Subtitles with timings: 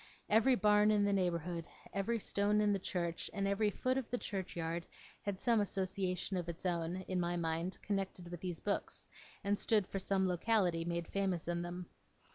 [0.31, 4.17] Every barn in the neighbourhood, every stone in the church, and every foot of the
[4.17, 4.87] churchyard,
[5.21, 9.07] had some association of its own, in my mind, connected with these books,
[9.43, 11.85] and stood for some locality made famous in them.